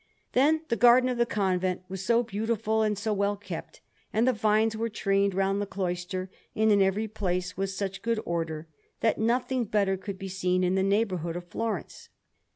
Then 0.33 0.61
the 0.69 0.75
garden 0.75 1.09
of 1.09 1.19
this 1.19 1.27
convent 1.27 1.83
was 1.87 2.03
so 2.03 2.23
beautiful 2.23 2.81
and 2.81 2.97
so 2.97 3.13
well 3.13 3.35
kept, 3.37 3.81
and 4.11 4.27
the 4.27 4.33
vines 4.33 4.75
were 4.75 4.89
trained 4.89 5.35
round 5.35 5.61
the 5.61 5.67
cloister 5.67 6.31
and 6.55 6.71
in 6.71 6.81
every 6.81 7.07
place 7.07 7.55
with 7.55 7.69
such 7.69 8.01
good 8.01 8.19
order, 8.25 8.67
that 9.01 9.19
nothing 9.19 9.63
better 9.63 9.97
could 9.97 10.17
be 10.17 10.27
seen 10.27 10.63
in 10.63 10.73
the 10.73 10.81
neighbourhood 10.81 11.35
of 11.35 11.45
Florence. 11.45 12.09